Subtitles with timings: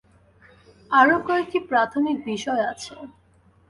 [0.91, 2.93] আরও কয়েকটি প্রাথমিক বিষয় আছে।